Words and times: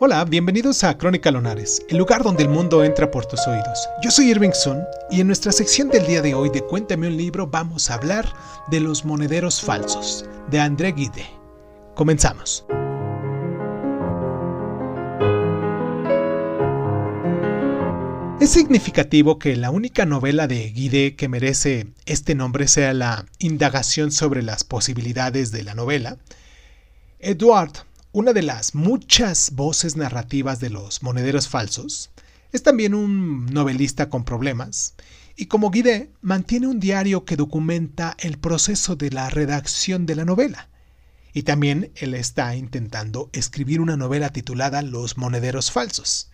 Hola, 0.00 0.24
bienvenidos 0.24 0.84
a 0.84 0.96
Crónica 0.96 1.32
Lonares, 1.32 1.82
el 1.88 1.98
lugar 1.98 2.22
donde 2.22 2.44
el 2.44 2.48
mundo 2.48 2.84
entra 2.84 3.10
por 3.10 3.26
tus 3.26 3.44
oídos. 3.48 3.88
Yo 4.00 4.12
soy 4.12 4.30
Irving 4.30 4.52
Sun 4.52 4.80
y 5.10 5.20
en 5.20 5.26
nuestra 5.26 5.50
sección 5.50 5.88
del 5.88 6.06
día 6.06 6.22
de 6.22 6.34
hoy 6.34 6.50
de 6.50 6.62
Cuéntame 6.62 7.08
un 7.08 7.16
libro 7.16 7.48
vamos 7.48 7.90
a 7.90 7.94
hablar 7.94 8.32
de 8.70 8.78
los 8.78 9.04
monederos 9.04 9.60
falsos, 9.60 10.24
de 10.52 10.60
André 10.60 10.92
Guide. 10.92 11.26
Comenzamos. 11.96 12.64
Es 18.40 18.50
significativo 18.50 19.40
que 19.40 19.56
la 19.56 19.72
única 19.72 20.06
novela 20.06 20.46
de 20.46 20.70
Guide 20.70 21.16
que 21.16 21.28
merece 21.28 21.88
este 22.06 22.36
nombre 22.36 22.68
sea 22.68 22.94
la 22.94 23.26
indagación 23.40 24.12
sobre 24.12 24.44
las 24.44 24.62
posibilidades 24.62 25.50
de 25.50 25.64
la 25.64 25.74
novela. 25.74 26.18
Edward 27.18 27.87
una 28.12 28.32
de 28.32 28.42
las 28.42 28.74
muchas 28.74 29.50
voces 29.52 29.96
narrativas 29.96 30.60
de 30.60 30.70
los 30.70 31.02
monederos 31.02 31.48
falsos, 31.48 32.10
es 32.52 32.62
también 32.62 32.94
un 32.94 33.46
novelista 33.46 34.08
con 34.08 34.24
problemas, 34.24 34.94
y 35.36 35.46
como 35.46 35.70
Guide 35.70 36.10
mantiene 36.20 36.66
un 36.66 36.80
diario 36.80 37.24
que 37.24 37.36
documenta 37.36 38.16
el 38.18 38.38
proceso 38.38 38.96
de 38.96 39.10
la 39.10 39.30
redacción 39.30 40.06
de 40.06 40.16
la 40.16 40.24
novela. 40.24 40.68
Y 41.32 41.42
también 41.42 41.92
él 41.94 42.14
está 42.14 42.56
intentando 42.56 43.30
escribir 43.32 43.80
una 43.80 43.96
novela 43.96 44.30
titulada 44.30 44.82
Los 44.82 45.16
monederos 45.16 45.70
falsos. 45.70 46.30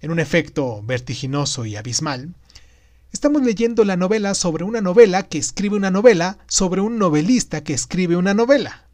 En 0.00 0.12
un 0.12 0.20
efecto 0.20 0.82
vertiginoso 0.84 1.64
y 1.64 1.74
abismal, 1.74 2.34
estamos 3.12 3.42
leyendo 3.42 3.84
la 3.84 3.96
novela 3.96 4.34
sobre 4.34 4.62
una 4.62 4.82
novela 4.82 5.24
que 5.24 5.38
escribe 5.38 5.74
una 5.74 5.90
novela 5.90 6.38
sobre 6.46 6.82
un 6.82 6.98
novelista 6.98 7.64
que 7.64 7.72
escribe 7.72 8.16
una 8.16 8.34
novela. 8.34 8.84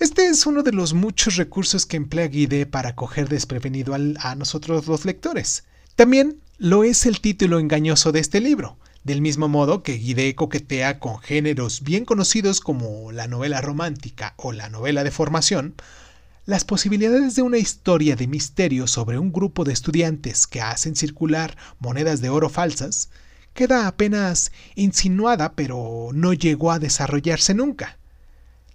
Este 0.00 0.28
es 0.28 0.46
uno 0.46 0.62
de 0.62 0.72
los 0.72 0.94
muchos 0.94 1.36
recursos 1.36 1.84
que 1.84 1.98
emplea 1.98 2.26
Guide 2.26 2.64
para 2.64 2.96
coger 2.96 3.28
desprevenido 3.28 3.94
a 3.94 4.34
nosotros 4.34 4.86
los 4.86 5.04
lectores. 5.04 5.64
También 5.94 6.40
lo 6.56 6.84
es 6.84 7.04
el 7.04 7.20
título 7.20 7.58
engañoso 7.58 8.10
de 8.10 8.20
este 8.20 8.40
libro, 8.40 8.78
del 9.04 9.20
mismo 9.20 9.46
modo 9.46 9.82
que 9.82 9.98
Guide 9.98 10.34
coquetea 10.34 11.00
con 11.00 11.18
géneros 11.18 11.82
bien 11.82 12.06
conocidos 12.06 12.62
como 12.62 13.12
la 13.12 13.26
novela 13.26 13.60
romántica 13.60 14.32
o 14.38 14.52
la 14.52 14.70
novela 14.70 15.04
de 15.04 15.10
formación, 15.10 15.74
las 16.46 16.64
posibilidades 16.64 17.34
de 17.34 17.42
una 17.42 17.58
historia 17.58 18.16
de 18.16 18.26
misterio 18.26 18.86
sobre 18.86 19.18
un 19.18 19.30
grupo 19.30 19.64
de 19.64 19.74
estudiantes 19.74 20.46
que 20.46 20.62
hacen 20.62 20.96
circular 20.96 21.58
monedas 21.78 22.22
de 22.22 22.30
oro 22.30 22.48
falsas 22.48 23.10
queda 23.52 23.86
apenas 23.86 24.50
insinuada 24.76 25.52
pero 25.52 26.08
no 26.14 26.32
llegó 26.32 26.72
a 26.72 26.78
desarrollarse 26.78 27.52
nunca. 27.52 27.99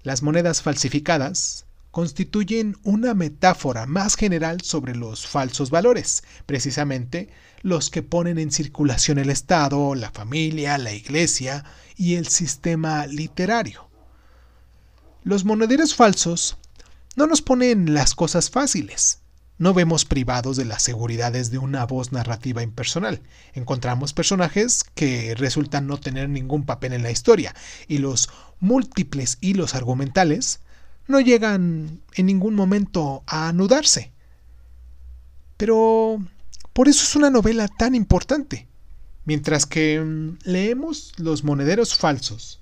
Las 0.05 0.21
monedas 0.21 0.61
falsificadas 0.61 1.65
constituyen 1.89 2.77
una 2.83 3.15
metáfora 3.15 3.87
más 3.87 4.15
general 4.15 4.61
sobre 4.61 4.95
los 4.95 5.25
falsos 5.25 5.71
valores, 5.71 6.23
precisamente 6.45 7.31
los 7.63 7.89
que 7.89 8.03
ponen 8.03 8.37
en 8.37 8.51
circulación 8.51 9.17
el 9.17 9.31
Estado, 9.31 9.95
la 9.95 10.11
familia, 10.11 10.77
la 10.77 10.93
Iglesia 10.93 11.65
y 11.97 12.17
el 12.17 12.27
sistema 12.27 13.07
literario. 13.07 13.89
Los 15.23 15.43
monederos 15.43 15.95
falsos 15.95 16.55
no 17.15 17.25
nos 17.25 17.41
ponen 17.41 17.95
las 17.95 18.13
cosas 18.13 18.51
fáciles. 18.51 19.21
No 19.57 19.73
vemos 19.73 20.03
privados 20.03 20.57
de 20.57 20.65
las 20.65 20.81
seguridades 20.81 21.49
de 21.49 21.59
una 21.59 21.85
voz 21.85 22.11
narrativa 22.11 22.61
impersonal. 22.61 23.21
Encontramos 23.53 24.11
personajes 24.11 24.83
que 24.95 25.33
resultan 25.35 25.87
no 25.87 25.97
tener 25.97 26.27
ningún 26.27 26.65
papel 26.65 26.91
en 26.91 27.03
la 27.03 27.11
historia 27.11 27.55
y 27.87 27.99
los 27.99 28.29
múltiples 28.59 29.37
hilos 29.39 29.73
argumentales 29.73 30.59
no 31.07 31.21
llegan 31.21 32.01
en 32.15 32.25
ningún 32.25 32.55
momento 32.55 33.23
a 33.27 33.47
anudarse. 33.47 34.11
Pero 35.55 36.19
por 36.73 36.89
eso 36.89 37.03
es 37.03 37.15
una 37.15 37.29
novela 37.29 37.69
tan 37.69 37.95
importante. 37.95 38.67
Mientras 39.23 39.65
que 39.65 39.99
mm, 39.99 40.37
leemos 40.43 41.13
Los 41.17 41.43
monederos 41.45 41.95
falsos, 41.95 42.59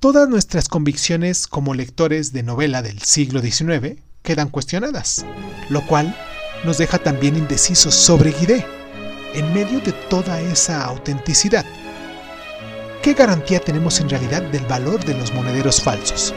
todas 0.00 0.28
nuestras 0.28 0.68
convicciones 0.68 1.46
como 1.46 1.74
lectores 1.74 2.32
de 2.32 2.42
novela 2.42 2.80
del 2.80 3.02
siglo 3.02 3.42
XIX 3.42 4.00
quedan 4.26 4.50
cuestionadas, 4.50 5.24
lo 5.70 5.86
cual 5.86 6.14
nos 6.64 6.78
deja 6.78 6.98
también 6.98 7.36
indecisos 7.36 7.94
sobre 7.94 8.32
Guidé, 8.32 8.66
en 9.34 9.54
medio 9.54 9.80
de 9.80 9.92
toda 9.92 10.40
esa 10.40 10.84
autenticidad. 10.84 11.64
¿Qué 13.02 13.14
garantía 13.14 13.60
tenemos 13.60 14.00
en 14.00 14.10
realidad 14.10 14.42
del 14.42 14.66
valor 14.66 15.02
de 15.04 15.14
los 15.14 15.32
monederos 15.32 15.80
falsos? 15.80 16.34